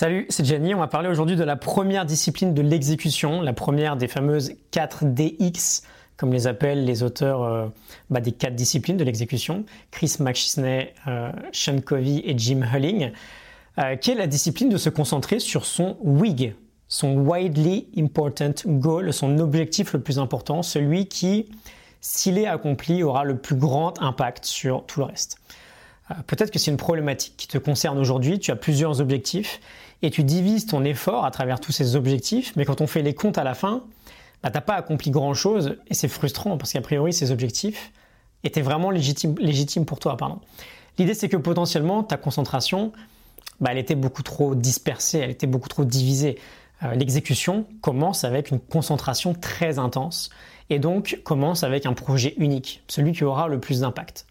[0.00, 0.76] Salut, c'est Jenny.
[0.76, 5.06] On va parler aujourd'hui de la première discipline de l'exécution, la première des fameuses 4
[5.06, 5.82] DX,
[6.16, 7.66] comme les appellent les auteurs euh,
[8.08, 13.10] bah, des 4 disciplines de l'exécution, Chris McChesney, euh, Sean Covey et Jim Hulling,
[13.78, 16.54] euh, qui est la discipline de se concentrer sur son WIG,
[16.86, 21.48] son Widely Important Goal, son objectif le plus important, celui qui,
[22.00, 25.38] s'il est accompli, aura le plus grand impact sur tout le reste.
[26.26, 29.60] Peut-être que c'est une problématique qui te concerne aujourd'hui, tu as plusieurs objectifs
[30.02, 33.14] et tu divises ton effort à travers tous ces objectifs, mais quand on fait les
[33.14, 33.82] comptes à la fin,
[34.42, 37.92] bah, tu n'as pas accompli grand-chose et c'est frustrant parce qu'a priori ces objectifs
[38.44, 40.16] étaient vraiment légitimes, pour toi.
[40.96, 42.92] L'idée c'est que potentiellement ta concentration,
[43.60, 46.38] bah, elle était beaucoup trop dispersée, elle était beaucoup trop divisée.
[46.84, 50.30] Euh, l'exécution commence avec une concentration très intense
[50.70, 54.26] et donc commence avec un projet unique, celui qui aura le plus d'impact.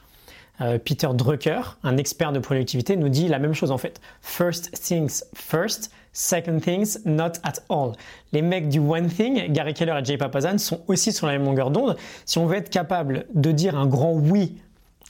[0.59, 4.01] Euh, Peter Drucker, un expert de productivité, nous dit la même chose en fait.
[4.21, 7.93] First things first, second things not at all.
[8.33, 11.45] Les mecs du One Thing, Gary Keller et Jay Papasan, sont aussi sur la même
[11.45, 11.95] longueur d'onde.
[12.25, 14.57] Si on veut être capable de dire un grand oui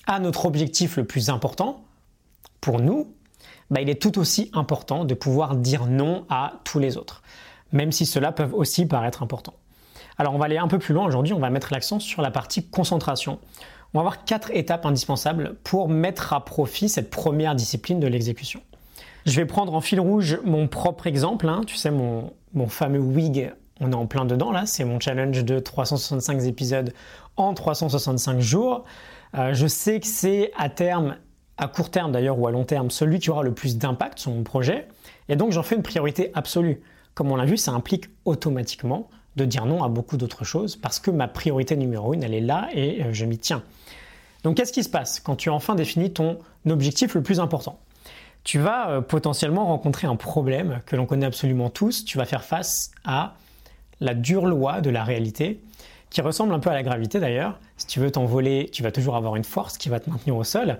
[0.06, 1.84] à notre objectif le plus important,
[2.60, 3.08] pour nous,
[3.70, 7.22] bah, il est tout aussi important de pouvoir dire non à tous les autres,
[7.72, 9.54] même si cela peut aussi paraître important.
[10.18, 12.32] Alors on va aller un peu plus loin aujourd'hui, on va mettre l'accent sur la
[12.32, 13.40] partie concentration
[13.98, 18.62] on va avoir quatre étapes indispensables pour mettre à profit cette première discipline de l'exécution.
[19.26, 21.62] Je vais prendre en fil rouge mon propre exemple, hein.
[21.66, 22.32] tu sais, mon,
[22.68, 26.94] fameux WIG, on est en plein dedans là, c'est mon challenge de 365 épisodes
[27.38, 28.84] en 365 jours.
[29.36, 31.16] Euh, je sais que c'est à terme,
[31.58, 34.30] à court terme d'ailleurs ou à long terme, celui qui aura le plus d'impact sur
[34.30, 34.88] mon projet,
[35.28, 36.82] et donc j'en fais une priorité absolue.
[37.16, 41.00] Comme on l'a vu, ça implique automatiquement de dire non à beaucoup d'autres choses parce
[41.00, 43.64] que ma priorité numéro une, elle est là et euh, je m'y tiens.
[44.44, 47.80] Donc qu'est-ce qui se passe quand tu as enfin défini ton objectif le plus important?
[48.44, 52.44] Tu vas euh, potentiellement rencontrer un problème que l'on connaît absolument tous, tu vas faire
[52.44, 53.36] face à
[54.00, 55.62] la dure loi de la réalité
[56.10, 57.60] qui ressemble un peu à la gravité d'ailleurs.
[57.78, 60.44] Si tu veux t'envoler, tu vas toujours avoir une force qui va te maintenir au
[60.44, 60.80] sol.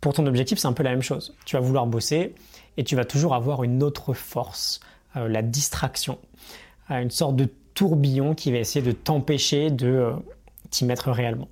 [0.00, 1.36] Pour ton objectif, c'est un peu la même chose.
[1.44, 2.34] Tu vas vouloir bosser
[2.76, 4.80] et tu vas toujours avoir une autre force,
[5.16, 6.18] euh, la distraction,
[6.88, 7.48] une sorte de
[7.82, 10.12] tourbillon qui va essayer de t'empêcher de euh,
[10.70, 11.48] t'y mettre réellement.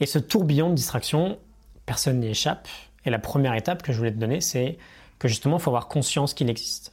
[0.00, 1.38] Et ce tourbillon de distraction,
[1.86, 2.66] personne n'y échappe.
[3.04, 4.78] Et la première étape que je voulais te donner, c'est
[5.20, 6.92] que justement, il faut avoir conscience qu'il existe.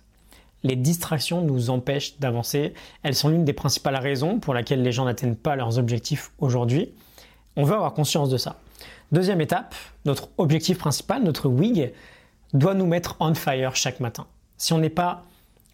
[0.62, 2.76] Les distractions nous empêchent d'avancer.
[3.02, 6.94] Elles sont l'une des principales raisons pour lesquelles les gens n'atteignent pas leurs objectifs aujourd'hui.
[7.56, 8.60] On veut avoir conscience de ça.
[9.12, 9.74] Deuxième étape,
[10.06, 11.94] notre objectif principal, notre WIG,
[12.54, 14.28] doit nous mettre on fire chaque matin.
[14.58, 15.26] Si on n'est pas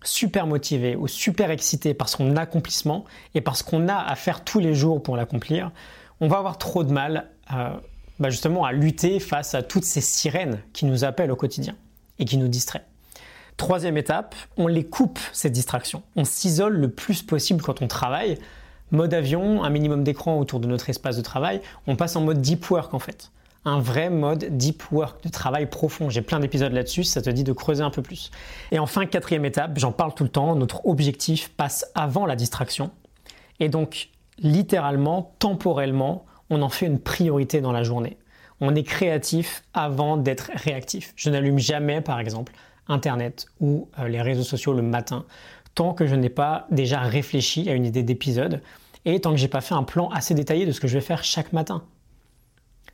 [0.08, 4.60] super motivé ou super excité par son accomplissement et parce qu'on a à faire tous
[4.60, 5.72] les jours pour l'accomplir,
[6.20, 7.80] on va avoir trop de mal à,
[8.20, 11.76] bah, justement à lutter face à toutes ces sirènes qui nous appellent au quotidien
[12.20, 12.86] et qui nous distraient.
[13.58, 16.04] Troisième étape, on les coupe, ces distractions.
[16.16, 18.38] On s'isole le plus possible quand on travaille.
[18.92, 21.62] Mode avion, un minimum d'écran autour de notre espace de travail.
[21.88, 23.32] On passe en mode deep work en fait
[23.68, 26.10] un vrai mode deep work, de travail profond.
[26.10, 28.32] J'ai plein d'épisodes là-dessus, ça te dit de creuser un peu plus.
[28.72, 32.92] Et enfin, quatrième étape, j'en parle tout le temps, notre objectif passe avant la distraction.
[33.60, 38.18] Et donc, littéralement, temporellement, on en fait une priorité dans la journée.
[38.62, 41.14] On est créatif avant d'être réactif.
[41.16, 42.54] Je n'allume jamais, par exemple,
[42.88, 45.26] Internet ou euh, les réseaux sociaux le matin,
[45.76, 48.62] tant que je n'ai pas déjà réfléchi à une idée d'épisode
[49.04, 51.04] et tant que j'ai pas fait un plan assez détaillé de ce que je vais
[51.04, 51.84] faire chaque matin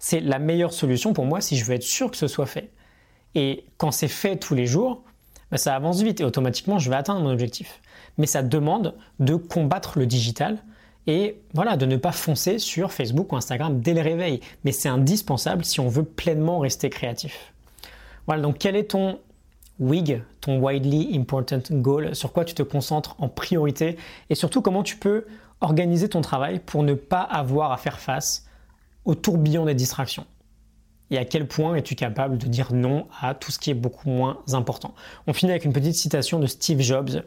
[0.03, 2.71] c'est la meilleure solution pour moi si je veux être sûr que ce soit fait.
[3.35, 5.01] Et quand c'est fait tous les jours,
[5.49, 7.79] bah, ça avance vite et automatiquement je vais atteindre mon objectif.
[8.17, 10.57] Mais ça demande de combattre le digital
[11.07, 14.41] et voilà, de ne pas foncer sur Facebook ou Instagram dès le réveil.
[14.65, 17.53] Mais c'est indispensable si on veut pleinement rester créatif.
[18.27, 19.19] Voilà, donc quel est ton
[19.79, 23.95] WIG, ton Widely Important Goal, sur quoi tu te concentres en priorité?
[24.29, 25.25] Et surtout comment tu peux
[25.61, 28.45] organiser ton travail pour ne pas avoir à faire face
[29.05, 30.25] au tourbillon des distractions
[31.11, 34.09] Et à quel point es-tu capable de dire non à tout ce qui est beaucoup
[34.09, 34.93] moins important?
[35.27, 37.23] On finit avec une petite citation de Steve Jobs.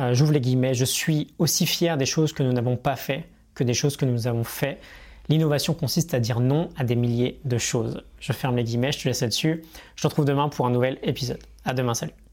[0.00, 0.74] Euh, j'ouvre les guillemets.
[0.74, 4.04] Je suis aussi fier des choses que nous n'avons pas fait que des choses que
[4.04, 4.80] nous avons fait.
[5.28, 8.02] L'innovation consiste à dire non à des milliers de choses.
[8.20, 9.62] Je ferme les guillemets, je te laisse là-dessus.
[9.96, 11.42] Je te retrouve demain pour un nouvel épisode.
[11.64, 12.23] À demain, salut.